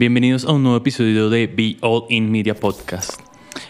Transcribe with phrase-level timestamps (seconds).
[0.00, 3.20] Bienvenidos a un nuevo episodio de Be All In Media Podcast.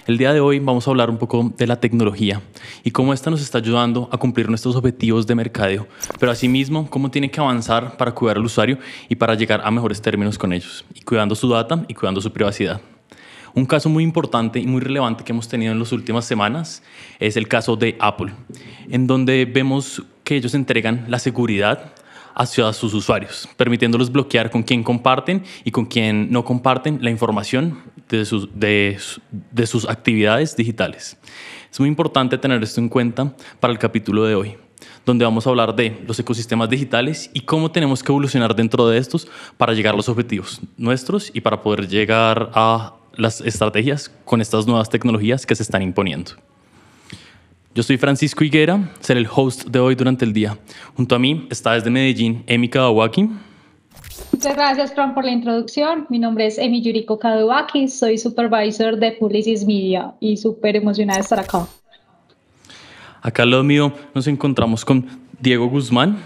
[0.06, 2.40] El día de hoy vamos a hablar un poco de la tecnología
[2.84, 5.88] y cómo esta nos está ayudando a cumplir nuestros objetivos de mercadeo,
[6.20, 8.78] pero asimismo cómo tiene que avanzar para cuidar al usuario
[9.08, 12.32] y para llegar a mejores términos con ellos, y cuidando su data y cuidando su
[12.32, 12.80] privacidad.
[13.52, 16.84] Un caso muy importante y muy relevante que hemos tenido en las últimas semanas
[17.18, 18.32] es el caso de Apple,
[18.88, 21.92] en donde vemos que ellos entregan la seguridad
[22.34, 27.78] hacia sus usuarios, permitiéndolos bloquear con quién comparten y con quién no comparten la información
[28.08, 28.98] de sus, de,
[29.30, 31.16] de sus actividades digitales.
[31.70, 34.56] Es muy importante tener esto en cuenta para el capítulo de hoy,
[35.06, 38.98] donde vamos a hablar de los ecosistemas digitales y cómo tenemos que evolucionar dentro de
[38.98, 44.40] estos para llegar a los objetivos nuestros y para poder llegar a las estrategias con
[44.40, 46.32] estas nuevas tecnologías que se están imponiendo.
[47.72, 50.58] Yo soy Francisco Higuera, seré el host de hoy durante el día.
[50.96, 53.30] Junto a mí está desde Medellín Emi Kadawaki.
[54.32, 56.04] Muchas gracias, Fran, por la introducción.
[56.10, 61.22] Mi nombre es Emi Yuriko Kadawaki, soy supervisor de Publicis Media y súper emocionada de
[61.22, 61.68] estar acá.
[63.22, 65.06] Acá al lado mío nos encontramos con
[65.38, 66.18] Diego Guzmán.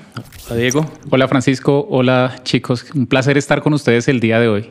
[0.47, 0.87] Hola, Diego.
[1.11, 1.87] Hola, Francisco.
[1.91, 2.91] Hola, chicos.
[2.95, 4.71] Un placer estar con ustedes el día de hoy.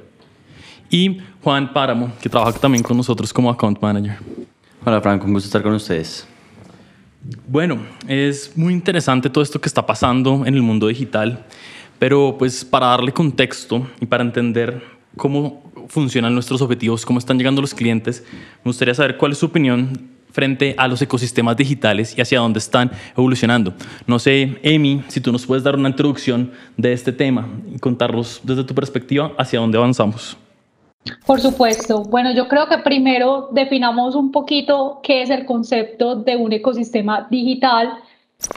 [0.90, 4.18] Y Juan Páramo, que trabaja también con nosotros como account manager.
[4.84, 5.28] Hola, Franco.
[5.28, 6.28] Un gusto estar con ustedes.
[7.48, 11.46] Bueno, es muy interesante todo esto que está pasando en el mundo digital,
[11.98, 14.84] pero pues para darle contexto y para entender
[15.16, 18.26] cómo funcionan nuestros objetivos, cómo están llegando los clientes,
[18.64, 22.60] me gustaría saber cuál es su opinión frente a los ecosistemas digitales y hacia dónde
[22.60, 23.74] están evolucionando.
[24.08, 28.42] No sé, Emi, si tú nos puedes dar una introducción de este tema y contarnos
[28.44, 30.36] desde tu perspectiva hacia dónde avanzamos.
[31.26, 32.04] Por supuesto.
[32.04, 37.28] Bueno, yo creo que primero definamos un poquito qué es el concepto de un ecosistema
[37.30, 37.94] digital.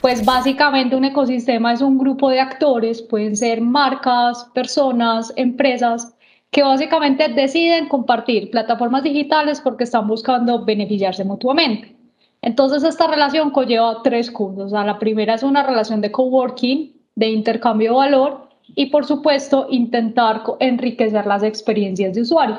[0.01, 6.13] Pues básicamente un ecosistema es un grupo de actores, pueden ser marcas, personas, empresas,
[6.51, 11.95] que básicamente deciden compartir plataformas digitales porque están buscando beneficiarse mutuamente.
[12.41, 14.71] Entonces esta relación conlleva tres cosas.
[14.71, 18.46] la primera es una relación de coworking, de intercambio de valor,
[18.77, 22.57] y por supuesto intentar enriquecer las experiencias de usuario.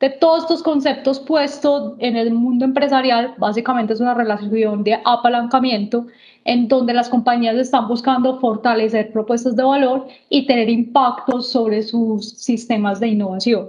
[0.00, 6.06] De todos estos conceptos puestos en el mundo empresarial, básicamente es una relación de apalancamiento
[6.44, 12.30] en donde las compañías están buscando fortalecer propuestas de valor y tener impactos sobre sus
[12.38, 13.68] sistemas de innovación.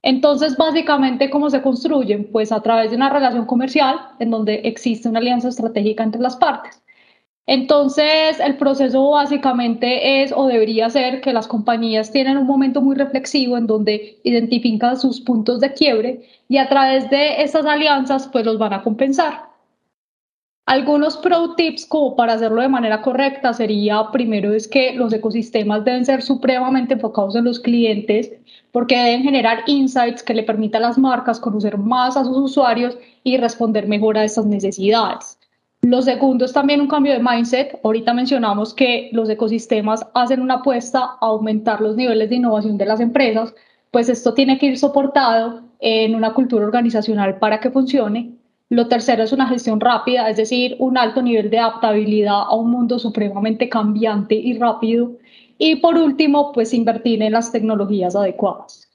[0.00, 2.30] Entonces, básicamente, ¿cómo se construyen?
[2.32, 6.36] Pues a través de una relación comercial en donde existe una alianza estratégica entre las
[6.36, 6.83] partes.
[7.46, 12.96] Entonces, el proceso básicamente es o debería ser que las compañías tienen un momento muy
[12.96, 18.46] reflexivo en donde identifican sus puntos de quiebre y a través de estas alianzas pues
[18.46, 19.54] los van a compensar.
[20.66, 25.84] Algunos pro tips como para hacerlo de manera correcta sería primero es que los ecosistemas
[25.84, 28.32] deben ser supremamente enfocados en los clientes
[28.72, 32.96] porque deben generar insights que le permitan a las marcas conocer más a sus usuarios
[33.22, 35.38] y responder mejor a estas necesidades.
[35.84, 37.78] Lo segundo es también un cambio de mindset.
[37.84, 42.86] Ahorita mencionamos que los ecosistemas hacen una apuesta a aumentar los niveles de innovación de
[42.86, 43.54] las empresas,
[43.90, 48.32] pues esto tiene que ir soportado en una cultura organizacional para que funcione.
[48.70, 52.70] Lo tercero es una gestión rápida, es decir, un alto nivel de adaptabilidad a un
[52.70, 55.18] mundo supremamente cambiante y rápido.
[55.58, 58.93] Y por último, pues invertir en las tecnologías adecuadas.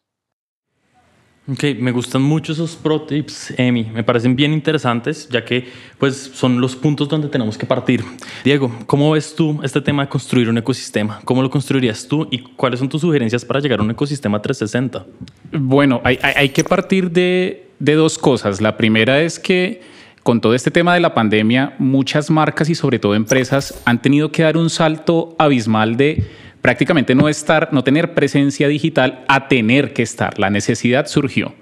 [1.51, 3.85] Ok, me gustan mucho esos pro tips, Emi.
[3.85, 5.67] Me parecen bien interesantes, ya que
[5.97, 8.03] pues, son los puntos donde tenemos que partir.
[8.43, 11.21] Diego, ¿cómo ves tú este tema de construir un ecosistema?
[11.25, 15.05] ¿Cómo lo construirías tú y cuáles son tus sugerencias para llegar a un ecosistema 360?
[15.53, 18.61] Bueno, hay, que partir de dos cosas.
[18.61, 19.81] La primera es que
[20.21, 24.31] con todo este tema de la pandemia, muchas marcas y sobre todo empresas han tenido
[24.31, 26.27] que dar un salto abismal de
[26.61, 30.39] prácticamente no estar, no tener presencia digital a tener que estar.
[30.39, 31.53] La necesidad surgió.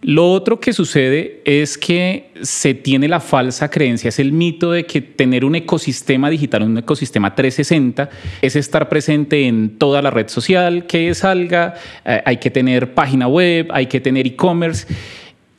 [0.00, 4.86] Lo otro que sucede es que se tiene la falsa creencia, es el mito de
[4.86, 8.08] que tener un ecosistema digital, un ecosistema 360,
[8.40, 11.74] es estar presente en toda la red social que salga,
[12.04, 14.86] eh, hay que tener página web, hay que tener e-commerce.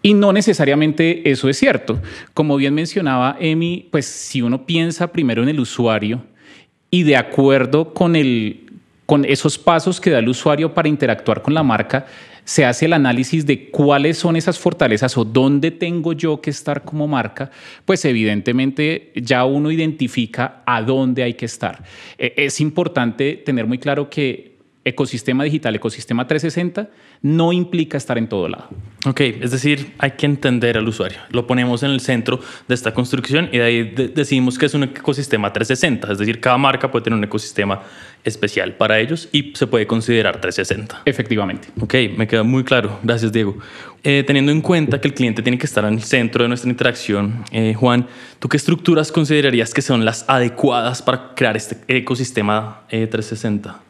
[0.02, 2.02] Y no necesariamente eso es cierto.
[2.34, 6.24] Como bien mencionaba Emi, pues si uno piensa primero en el usuario,
[6.92, 8.68] y de acuerdo con, el,
[9.06, 12.06] con esos pasos que da el usuario para interactuar con la marca,
[12.50, 16.84] se hace el análisis de cuáles son esas fortalezas o dónde tengo yo que estar
[16.84, 17.52] como marca,
[17.86, 21.84] pues evidentemente ya uno identifica a dónde hay que estar.
[22.18, 24.49] E, es importante tener muy claro que
[24.90, 26.90] ecosistema digital, ecosistema 360,
[27.22, 28.70] no implica estar en todo lado.
[29.06, 31.20] Ok, es decir, hay que entender al usuario.
[31.30, 33.84] Lo ponemos en el centro de esta construcción y de ahí
[34.14, 36.12] decidimos que es un ecosistema 360.
[36.12, 37.82] Es decir, cada marca puede tener un ecosistema
[38.24, 41.04] especial para ellos y se puede considerar 360.
[41.06, 41.70] Efectivamente.
[41.80, 43.00] Ok, me queda muy claro.
[43.04, 43.58] Gracias, Diego.
[44.04, 46.70] Eh, teniendo en cuenta que el cliente tiene que estar en el centro de nuestra
[46.70, 48.08] interacción, eh, Juan,
[48.40, 53.89] ¿tú qué estructuras considerarías que son las adecuadas para crear este ecosistema 360?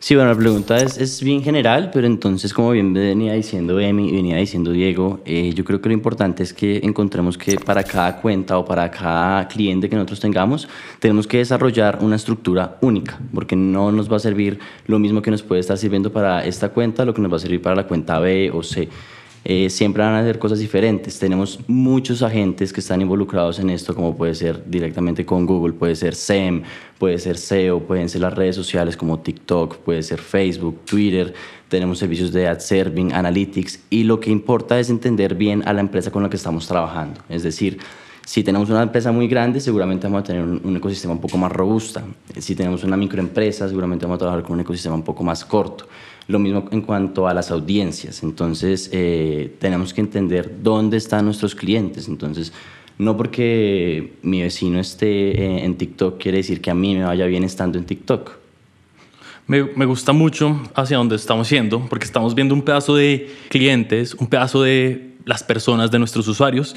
[0.00, 4.12] Sí, bueno, la pregunta es, es, bien general, pero entonces, como bien venía diciendo Emi
[4.12, 8.20] venía diciendo Diego, eh, yo creo que lo importante es que encontremos que para cada
[8.20, 10.68] cuenta o para cada cliente que nosotros tengamos,
[11.00, 15.32] tenemos que desarrollar una estructura única, porque no nos va a servir lo mismo que
[15.32, 17.88] nos puede estar sirviendo para esta cuenta, lo que nos va a servir para la
[17.88, 18.88] cuenta B o C.
[19.44, 21.18] Eh, siempre van a hacer cosas diferentes.
[21.18, 25.94] Tenemos muchos agentes que están involucrados en esto, como puede ser directamente con Google, puede
[25.94, 26.62] ser SEM,
[26.98, 31.32] puede ser SEO, pueden ser las redes sociales como TikTok, puede ser Facebook, Twitter.
[31.68, 35.80] Tenemos servicios de ad serving, analytics, y lo que importa es entender bien a la
[35.80, 37.20] empresa con la que estamos trabajando.
[37.28, 37.78] Es decir,
[38.28, 41.50] si tenemos una empresa muy grande, seguramente vamos a tener un, ecosistema un poco más
[41.50, 42.02] robusto.
[42.38, 45.88] Si tenemos una microempresa, seguramente vamos a trabajar con un ecosistema un poco más corto.
[46.28, 48.22] Lo mismo en cuanto a las audiencias.
[48.22, 52.06] Entonces, eh, tenemos que entender dónde están nuestros clientes.
[52.06, 52.52] Entonces,
[52.98, 57.26] no porque mi vecino esté eh, en TikTok quiere decir que a mí me vaya
[57.26, 58.32] bien estando en TikTok.
[59.48, 64.26] Me, gusta mucho hacia dónde estamos yendo, porque estamos viendo un pedazo de clientes, un
[64.26, 66.76] pedazo de las personas, de nuestros usuarios,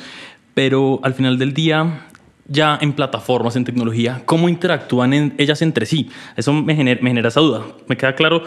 [0.53, 2.07] pero al final del día,
[2.47, 6.09] ya en plataformas, en tecnología, ¿cómo interactúan ellas entre sí?
[6.37, 7.65] Eso me genera, me genera esa duda.
[7.87, 8.43] Me queda claro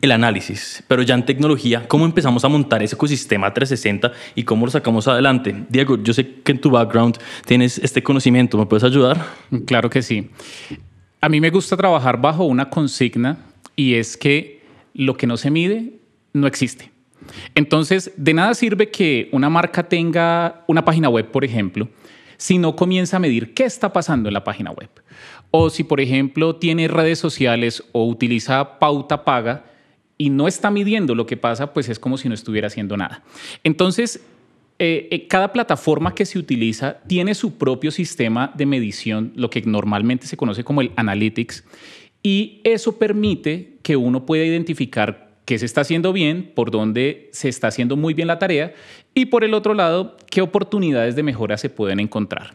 [0.00, 4.66] el análisis, pero ya en tecnología, ¿cómo empezamos a montar ese ecosistema 360 y cómo
[4.66, 5.64] lo sacamos adelante?
[5.68, 9.24] Diego, yo sé que en tu background tienes este conocimiento, ¿me puedes ayudar?
[9.66, 10.30] Claro que sí.
[11.20, 13.38] A mí me gusta trabajar bajo una consigna
[13.74, 14.62] y es que
[14.94, 15.94] lo que no se mide
[16.32, 16.92] no existe.
[17.56, 21.88] Entonces, de nada sirve que una marca tenga una página web, por ejemplo,
[22.36, 24.88] si no comienza a medir qué está pasando en la página web.
[25.50, 29.64] O si, por ejemplo, tiene redes sociales o utiliza pauta paga,
[30.18, 33.22] y no está midiendo lo que pasa, pues es como si no estuviera haciendo nada.
[33.62, 34.20] Entonces,
[34.80, 39.62] eh, eh, cada plataforma que se utiliza tiene su propio sistema de medición, lo que
[39.62, 41.64] normalmente se conoce como el analytics,
[42.22, 47.48] y eso permite que uno pueda identificar qué se está haciendo bien, por dónde se
[47.48, 48.74] está haciendo muy bien la tarea,
[49.14, 52.54] y por el otro lado, qué oportunidades de mejora se pueden encontrar.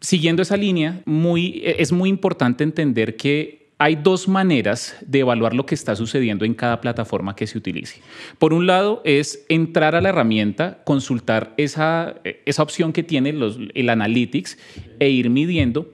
[0.00, 5.66] Siguiendo esa línea, muy, es muy importante entender que hay dos maneras de evaluar lo
[5.66, 8.00] que está sucediendo en cada plataforma que se utilice.
[8.38, 12.14] Por un lado es entrar a la herramienta, consultar esa,
[12.46, 13.34] esa opción que tiene
[13.74, 14.58] el Analytics
[15.00, 15.92] e ir midiendo.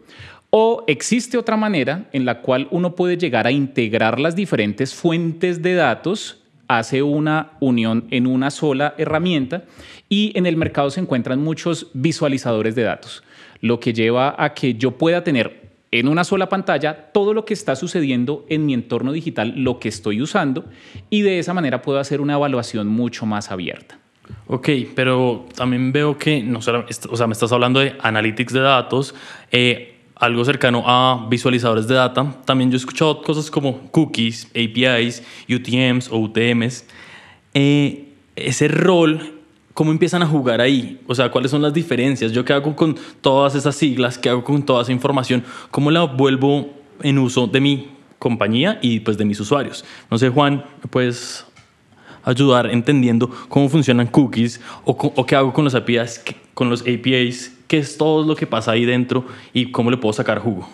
[0.51, 5.63] O existe otra manera en la cual uno puede llegar a integrar las diferentes fuentes
[5.63, 9.65] de datos, hace una unión en una sola herramienta
[10.09, 13.23] y en el mercado se encuentran muchos visualizadores de datos,
[13.61, 15.60] lo que lleva a que yo pueda tener
[15.93, 19.89] en una sola pantalla todo lo que está sucediendo en mi entorno digital, lo que
[19.89, 20.65] estoy usando,
[21.09, 23.99] y de esa manera puedo hacer una evaluación mucho más abierta.
[24.47, 29.15] Ok, pero también veo que, no o sea, me estás hablando de analytics de datos,
[29.51, 32.37] eh, algo cercano a visualizadores de data.
[32.45, 36.85] También yo he escuchado cosas como cookies, APIs, UTMs o UTMs.
[37.55, 39.40] Eh, ese rol
[39.75, 41.01] ¿Cómo empiezan a jugar ahí?
[41.07, 42.33] O sea, ¿cuáles son las diferencias?
[42.33, 44.19] ¿Yo qué hago con todas esas siglas?
[44.19, 45.45] ¿Qué hago con toda esa información?
[45.71, 46.71] ¿Cómo la vuelvo
[47.03, 49.85] en uso de mi compañía y pues de mis usuarios?
[50.11, 51.47] No sé, Juan, ¿me puedes
[52.25, 56.23] ayudar entendiendo cómo funcionan cookies o, qué hago con los APIs,
[56.53, 60.13] con los APIs, qué es todo lo que pasa ahí dentro y cómo le puedo
[60.13, 60.69] sacar jugo?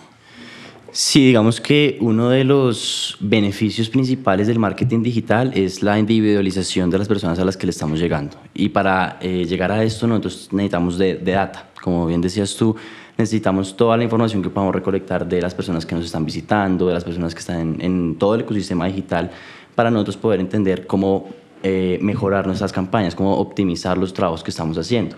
[0.99, 6.97] Sí, digamos que uno de los beneficios principales del marketing digital es la individualización de
[6.97, 8.39] las personas a las que le estamos llegando.
[8.55, 11.69] Y para eh, llegar a esto nosotros necesitamos de, data.
[11.83, 12.75] Como bien decías tú,
[13.19, 16.95] necesitamos toda la información que podamos recolectar de las personas que nos están visitando, de
[16.95, 19.31] las personas que están en, en todo el ecosistema digital,
[19.75, 21.29] para nosotros poder entender cómo
[21.63, 25.17] eh, mejorar nuestras campañas, cómo optimizar los trabajos que estamos haciendo.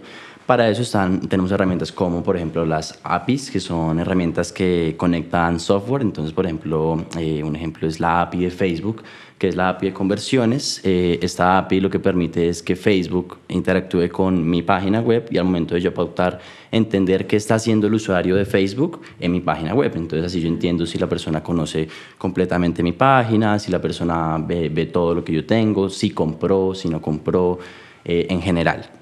[0.48, 5.60] Para eso están, tenemos herramientas como, por ejemplo, las APIs, que son herramientas que conectan
[5.60, 6.00] software.
[6.00, 9.02] Entonces, por ejemplo, eh, un ejemplo es la API de Facebook,
[9.36, 10.80] que es la API de conversiones.
[10.84, 15.36] Eh, esta API lo que permite es que Facebook interactúe con mi página web y
[15.36, 16.40] al momento de yo pautar,
[16.72, 19.92] entender qué está haciendo el usuario de Facebook en mi página web.
[19.96, 24.86] Entonces, así yo entiendo si la persona conoce completamente mi página, si la persona ve,
[24.86, 27.58] todo lo que yo tengo, si compró, si no compró,
[28.02, 28.97] eh, en general.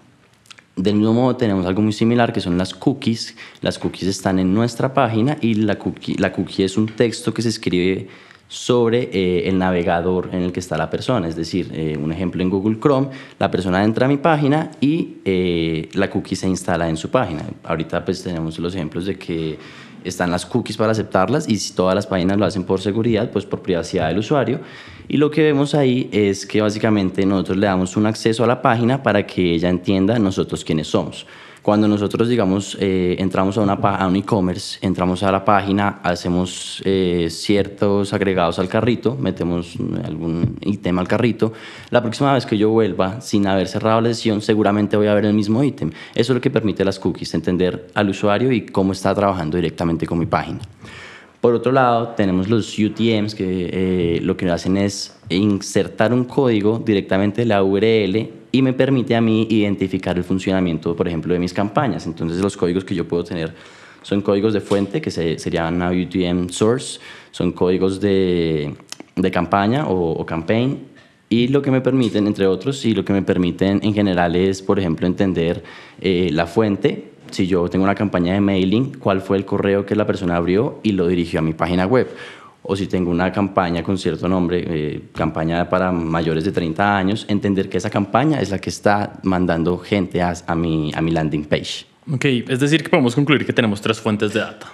[0.77, 3.35] Del mismo modo tenemos algo muy similar que son las cookies.
[3.63, 8.09] Las cookies están en nuestra página y la cookie, es un texto que se escribe
[8.47, 11.29] sobre eh, el navegador en el que está la persona.
[11.29, 15.17] Es decir, eh, un ejemplo en Google Chrome, la persona entra a mi página y
[15.25, 17.47] eh, la cookie se instala en su página.
[17.65, 19.59] Ahorita pues tenemos los ejemplos de que
[20.07, 23.45] están las cookies para aceptarlas y si todas las páginas lo hacen por seguridad, pues
[23.45, 24.61] por privacidad del usuario.
[25.09, 28.63] Y lo que vemos ahí es que básicamente nosotros le damos un acceso a la
[28.63, 31.27] página para que ella entienda nosotros quiénes somos.
[31.67, 38.13] Cuando nosotros, digamos, eh, entramos a, un e-commerce, entramos a la página, hacemos eh, ciertos
[38.13, 41.53] agregados al carrito, metemos algún ítem al carrito,
[41.91, 45.25] la próxima vez que yo vuelva sin haber cerrado la sesión, seguramente voy a ver
[45.25, 45.91] el mismo ítem.
[46.15, 50.07] Eso es lo que permite las cookies, entender al usuario y cómo está trabajando directamente
[50.07, 50.61] con mi página.
[51.41, 56.79] Por otro lado, tenemos los UTMs que eh, lo que hacen es insertar un código
[56.79, 61.39] directamente de la URL y me permite a mí identificar el funcionamiento, por ejemplo, de
[61.39, 62.07] mis campañas.
[62.07, 63.53] Entonces, los códigos que yo puedo tener
[64.01, 66.99] son códigos de fuente, que se, serían UTM source,
[67.33, 68.75] son códigos de,
[69.15, 70.87] de campaña o, o campaign,
[71.29, 74.63] y lo que me permiten, entre otros, y lo que me permiten en general es,
[74.63, 75.63] por ejemplo, entender
[76.01, 79.95] eh, la fuente, si yo tengo una campaña de mailing, cuál fue el correo que
[79.97, 82.09] la persona abrió y lo dirigió a mi página web.
[82.69, 87.25] O si tengo una campaña con cierto nombre, eh, campaña para mayores de 30 años,
[87.29, 91.87] entender que esa campaña es la que está mandando gente a, mi landing page.
[92.13, 94.67] Ok, es decir que podemos concluir que tenemos tres fuentes de data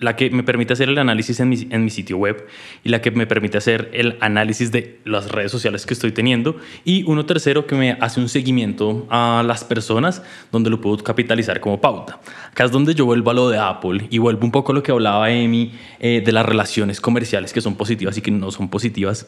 [0.00, 2.46] la que me permite hacer el análisis en mi, en mi, sitio web
[2.82, 6.56] y la que me permite hacer el análisis de las redes sociales que estoy teniendo
[6.84, 11.60] y uno tercero que me hace un seguimiento a las personas donde lo puedo capitalizar
[11.60, 12.18] como pauta.
[12.50, 14.82] Acá es donde yo vuelvo a lo de Apple y vuelvo un poco a lo
[14.82, 18.70] que hablaba Emi eh, de las relaciones comerciales que son positivas y que no son
[18.70, 19.26] positivas.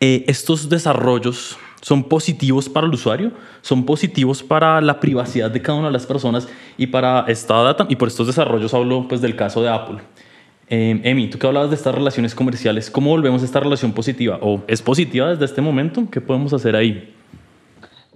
[0.00, 3.32] Eh, estos desarrollos son positivos para el usuario,
[3.62, 7.86] son positivos para la privacidad de cada una de las personas y para esta data.
[7.88, 9.98] Y por estos desarrollos hablo pues del caso de Apple.
[10.68, 14.38] Eh, Emi, tú que hablabas de estas relaciones comerciales, ¿cómo volvemos a esta relación positiva?
[14.40, 16.04] ¿O es positiva desde este momento?
[16.10, 17.12] ¿Qué podemos hacer ahí?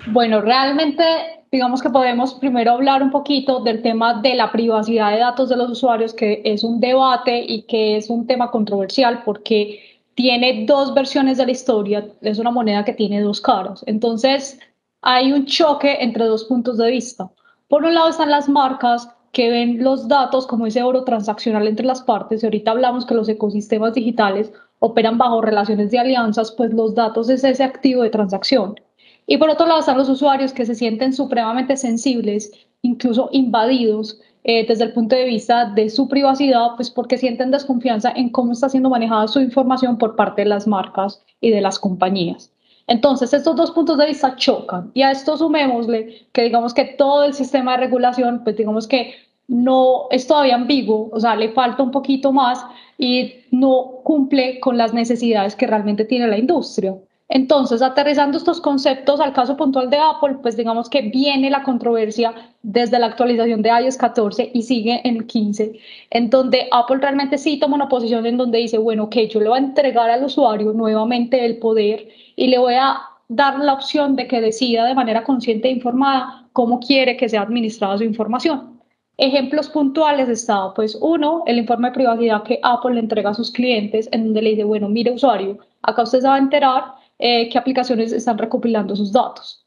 [0.07, 1.03] Bueno, realmente
[1.51, 5.57] digamos que podemos primero hablar un poquito del tema de la privacidad de datos de
[5.57, 10.95] los usuarios, que es un debate y que es un tema controversial porque tiene dos
[10.95, 13.83] versiones de la historia, es una moneda que tiene dos caras.
[13.87, 14.59] Entonces,
[15.03, 17.31] hay un choque entre dos puntos de vista.
[17.69, 21.85] Por un lado están las marcas que ven los datos como ese oro transaccional entre
[21.85, 26.73] las partes, y ahorita hablamos que los ecosistemas digitales operan bajo relaciones de alianzas, pues
[26.73, 28.79] los datos es ese activo de transacción.
[29.27, 32.53] Y por otro lado están los usuarios que se sienten supremamente sensibles,
[32.83, 38.13] incluso invadidos eh, desde el punto de vista de su privacidad, pues porque sienten desconfianza
[38.15, 41.79] en cómo está siendo manejada su información por parte de las marcas y de las
[41.79, 42.53] compañías.
[42.87, 47.25] Entonces, estos dos puntos de vista chocan y a esto sumémosle que digamos que todo
[47.25, 49.15] el sistema de regulación, pues digamos que
[49.49, 52.65] no es todavía ambiguo, o sea, le falta un poquito más
[52.99, 56.95] y no cumple con las necesidades que realmente tiene la industria.
[57.29, 62.35] Entonces, aterrizando estos conceptos al caso puntual de Apple, pues digamos que viene la controversia
[62.63, 65.73] desde la actualización de iOS 14 y sigue en 15,
[66.11, 69.49] en donde Apple realmente sí toma una posición en donde dice, bueno, que yo le
[69.49, 74.17] voy a entregar al usuario nuevamente el poder y le voy a dar la opción
[74.17, 78.75] de que decida de manera consciente e informada cómo quiere que sea administrada su información.
[79.17, 83.51] Ejemplos puntuales está, pues, uno, el informe de privacidad que Apple le entrega a sus
[83.51, 87.49] clientes, en donde le dice, bueno, mire usuario, acá usted se va a enterar eh,
[87.49, 89.65] qué aplicaciones están recopilando sus datos.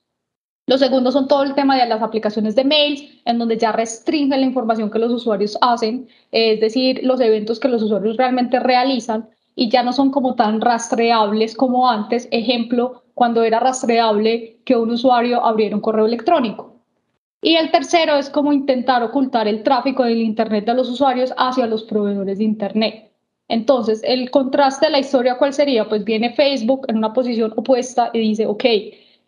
[0.68, 4.42] Los segundos son todo el tema de las aplicaciones de mails, en donde ya restringen
[4.42, 9.30] la información que los usuarios hacen, es decir, los eventos que los usuarios realmente realizan
[9.56, 12.28] y ya no son como tan rastreables como antes.
[12.32, 16.76] Ejemplo, cuando era rastreable que un usuario abriera un correo electrónico.
[17.42, 21.66] Y el tercero es como intentar ocultar el tráfico del Internet de los usuarios hacia
[21.66, 23.07] los proveedores de Internet.
[23.50, 25.88] Entonces, el contraste de la historia, ¿cuál sería?
[25.88, 28.66] Pues viene Facebook en una posición opuesta y dice, ok,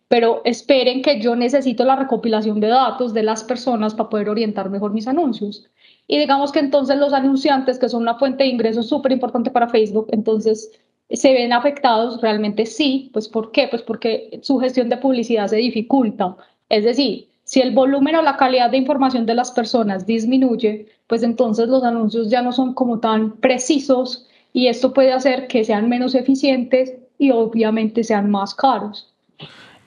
[0.08, 4.68] pero esperen que yo necesito la recopilación de datos de las personas para poder orientar
[4.68, 5.70] mejor mis anuncios.
[6.06, 9.68] Y digamos que entonces los anunciantes, que son una fuente de ingresos súper importante para
[9.68, 10.72] Facebook, entonces
[11.08, 13.68] se ven afectados, realmente sí, pues ¿por qué?
[13.68, 16.36] Pues porque su gestión de publicidad se dificulta.
[16.68, 21.24] Es decir, si el volumen o la calidad de información de las personas disminuye, pues
[21.24, 25.88] entonces los anuncios ya no son como tan precisos y esto puede hacer que sean
[25.88, 29.12] menos eficientes y obviamente sean más caros.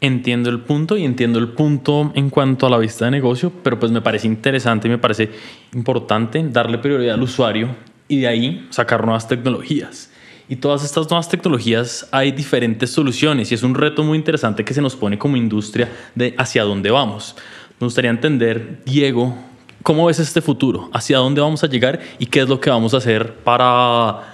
[0.01, 3.79] Entiendo el punto y entiendo el punto en cuanto a la vista de negocio, pero
[3.79, 5.29] pues me parece interesante y me parece
[5.74, 7.77] importante darle prioridad al usuario
[8.10, 10.12] y de ahí sacar nuevas tecnologías.
[10.53, 14.75] Y todas estas nuevas tecnologías hay diferentes soluciones y es un reto muy interesante que
[14.75, 17.36] se nos pone como industria de hacia dónde vamos.
[17.79, 19.36] Me gustaría entender, Diego,
[19.81, 20.91] ¿cómo ves este futuro?
[20.93, 24.31] ¿Hacia dónde vamos a llegar y qué es lo que vamos a hacer para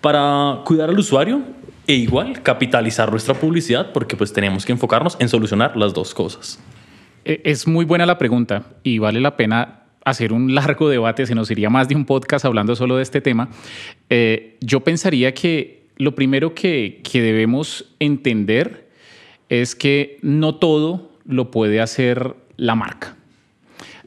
[0.00, 1.42] para cuidar al usuario
[1.88, 6.60] e igual capitalizar nuestra publicidad porque pues tenemos que enfocarnos en solucionar las dos cosas.
[7.24, 11.34] E, es muy buena la pregunta y vale la pena hacer un largo debate, se
[11.34, 13.48] nos iría más de un podcast hablando solo de este tema.
[14.10, 18.88] Eh, yo pensaría que lo primero que, que debemos entender
[19.48, 23.16] es que no todo lo puede hacer la marca.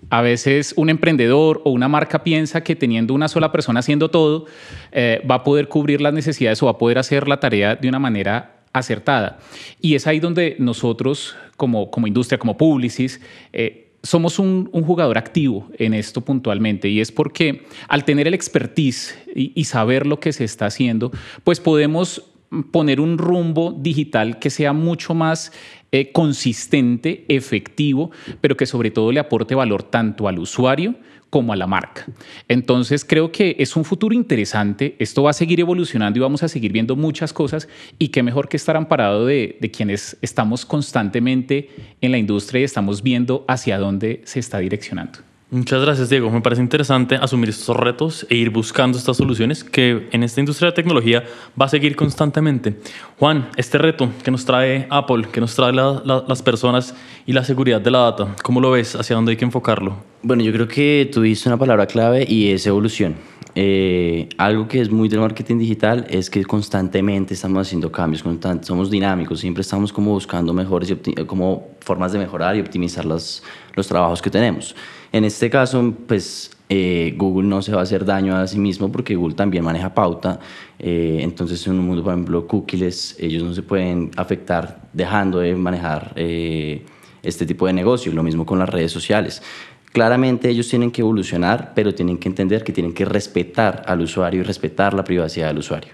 [0.10, 4.46] A veces un emprendedor o una marca piensa que teniendo una sola persona haciendo todo,
[4.91, 7.88] eh, va a poder cubrir las necesidades o va a poder hacer la tarea de
[7.88, 9.39] una manera acertada.
[9.79, 13.22] Y es ahí donde nosotros, como, como industria, como Publicis,
[13.53, 19.17] eh, somos un, jugador activo en esto puntualmente y es porque al tener el expertise
[19.36, 21.12] y, saber lo que se está haciendo,
[21.43, 22.24] pues podemos
[22.72, 25.53] poner un rumbo digital que sea mucho más
[25.91, 30.95] eh, consistente, efectivo, pero que sobre todo le aporte valor tanto al usuario
[31.29, 32.05] como a la marca.
[32.48, 36.50] Entonces creo que es un futuro interesante, esto va a seguir evolucionando y vamos a
[36.50, 37.67] seguir viendo muchas cosas
[37.98, 41.69] y qué mejor que estar amparado de, de quienes estamos constantemente
[42.01, 45.30] en la industria y estamos viendo hacia dónde se está direccionando.
[45.53, 46.31] Muchas gracias, Diego.
[46.31, 50.70] Me parece interesante asumir estos retos e ir buscando estas soluciones que en esta industria
[50.70, 51.25] de tecnología
[51.62, 52.77] va a seguir constantemente.
[53.20, 57.81] Juan, este reto que nos trae Apple, que nos trae las personas y la seguridad
[57.81, 58.96] de la data, ¿cómo lo ves?
[58.96, 59.98] ¿Hacia dónde hay que enfocarlo?
[60.24, 63.17] Bueno, yo creo que tú dices una palabra clave y es evolución.
[63.53, 68.24] Eh, algo que es muy del marketing digital es que constantemente estamos haciendo cambios,
[68.62, 70.96] somos dinámicos, siempre estamos como buscando mejores
[71.27, 73.43] como formas de mejorar y optimizar los,
[73.75, 74.74] los trabajos que tenemos.
[75.13, 78.89] En este caso, pues eh, Google no se va a hacer daño a sí mismo
[78.91, 80.39] porque Google también maneja pauta.
[80.80, 85.53] Eh, entonces, en un mundo, por ejemplo, cookies, ellos no se pueden afectar dejando de
[85.56, 86.86] manejar eh,
[87.24, 88.13] este tipo de negocio.
[88.13, 89.44] Lo mismo con las redes sociales.
[89.91, 94.39] Claramente ellos tienen que evolucionar, pero tienen que entender que tienen que respetar al usuario
[94.39, 95.91] y respetar la privacidad del usuario.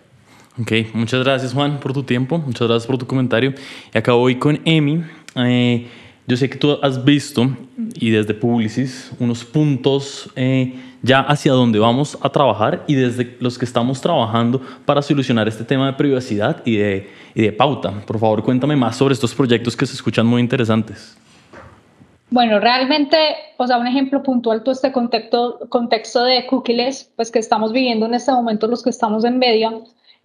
[0.62, 3.54] Ok, muchas gracias Juan por tu tiempo, muchas gracias por tu comentario.
[3.94, 5.04] Y acabo hoy con Emi.
[6.30, 7.48] Yo sé que tú has visto,
[7.96, 13.58] y desde Publicis, unos puntos eh, ya hacia dónde vamos a trabajar y desde los
[13.58, 17.92] que estamos trabajando para solucionar este tema de privacidad y de, y de pauta.
[18.06, 21.18] Por favor, cuéntame más sobre estos proyectos que se escuchan muy interesantes.
[22.30, 23.18] Bueno, realmente,
[23.56, 28.06] o sea, un ejemplo puntual, todo este contexto, contexto de cookies, pues que estamos viviendo
[28.06, 29.72] en este momento los que estamos en media,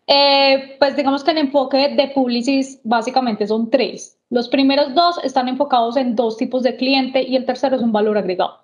[0.08, 4.18] eh, pues digamos que el enfoque de Publicis básicamente son tres.
[4.32, 7.92] Los primeros dos están enfocados en dos tipos de cliente y el tercero es un
[7.92, 8.60] valor agregado.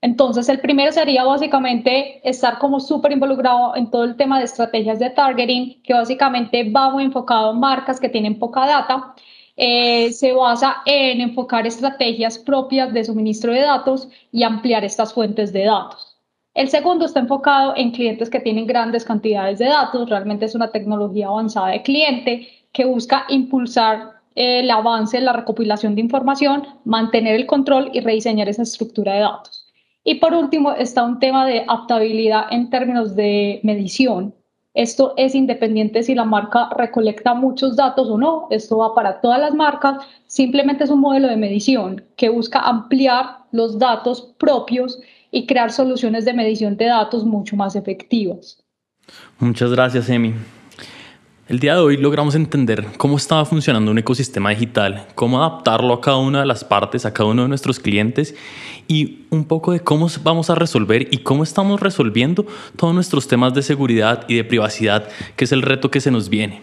[0.00, 5.00] Entonces, el primero sería básicamente estar como súper involucrado en todo el tema de estrategias
[5.00, 9.16] de targeting, que básicamente va muy enfocado en marcas que tienen poca data.
[9.56, 15.52] Eh, se basa en enfocar estrategias propias de suministro de datos y ampliar estas fuentes
[15.52, 16.18] de datos.
[16.54, 20.08] El segundo está enfocado en clientes que tienen grandes cantidades de datos.
[20.08, 26.00] Realmente es una tecnología avanzada de cliente que busca impulsar el avance, la recopilación de
[26.00, 29.66] información, mantener el control y rediseñar esa estructura de datos.
[30.02, 34.34] Y por último está un tema de adaptabilidad en términos de medición.
[34.72, 38.46] Esto es independiente si la marca recolecta muchos datos o no.
[38.50, 39.98] Esto va para todas las marcas.
[40.26, 44.98] Simplemente es un modelo de medición que busca ampliar los datos propios
[45.30, 48.64] y crear soluciones de medición de datos mucho más efectivas.
[49.38, 50.32] Muchas gracias, Emi.
[51.50, 56.00] El día de hoy logramos entender cómo estaba funcionando un ecosistema digital, cómo adaptarlo a
[56.00, 58.36] cada una de las partes, a cada uno de nuestros clientes
[58.86, 63.52] y un poco de cómo vamos a resolver y cómo estamos resolviendo todos nuestros temas
[63.52, 66.62] de seguridad y de privacidad, que es el reto que se nos viene.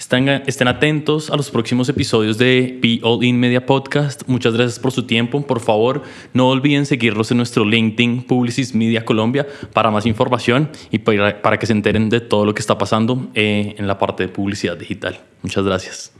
[0.00, 4.22] Estén, atentos a los próximos episodios de Be All In Media Podcast.
[4.26, 5.46] Muchas gracias por su tiempo.
[5.46, 11.00] Por favor, no olviden seguirlos en nuestro LinkedIn Publicis Media Colombia para más información y
[11.00, 14.30] para, que se enteren de todo lo que está pasando eh, en la parte de
[14.30, 15.20] publicidad digital.
[15.42, 16.12] Muchas gracias.